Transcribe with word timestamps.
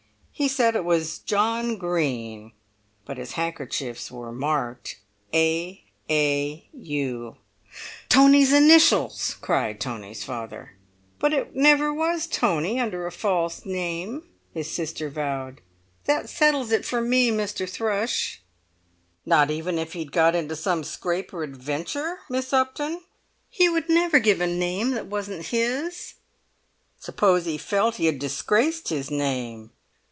He 0.33 0.47
said 0.47 0.75
it 0.75 0.83
was 0.83 1.19
John 1.19 1.77
Green—but 1.77 3.17
his 3.17 3.33
handkerchiefs 3.33 4.09
were 4.09 4.31
marked 4.31 4.97
"A. 5.35 5.83
A. 6.09 6.67
U."'" 6.73 7.35
"Tony's 8.09 8.51
initials!" 8.51 9.35
cried 9.39 9.79
Tony's 9.79 10.23
father. 10.23 10.71
"But 11.19 11.31
it 11.31 11.55
never 11.55 11.93
was 11.93 12.25
Tony 12.25 12.79
under 12.79 13.05
a 13.05 13.11
false 13.11 13.67
name," 13.67 14.29
his 14.51 14.67
sister 14.71 15.11
vowed. 15.11 15.61
"That 16.05 16.27
settles 16.27 16.71
it 16.71 16.85
for 16.85 17.01
me, 17.01 17.29
Mr. 17.29 17.69
Thrush." 17.69 18.41
"Not 19.27 19.51
even 19.51 19.77
if 19.77 19.93
he'd 19.93 20.11
got 20.11 20.33
into 20.33 20.55
some 20.55 20.83
scrape 20.83 21.31
or 21.35 21.43
adventure, 21.43 22.17
Miss 22.31 22.51
Upton?" 22.51 23.01
"He 23.47 23.69
would 23.69 23.89
never 23.89 24.17
give 24.17 24.41
a 24.41 24.47
name 24.47 24.91
that 24.91 25.05
wasn't 25.05 25.47
his." 25.47 26.15
"Suppose 26.99 27.45
he 27.45 27.59
felt 27.59 27.97
he 27.97 28.07
had 28.07 28.17
disgraced 28.17 28.89
his 28.89 29.11
name?" 29.11 29.69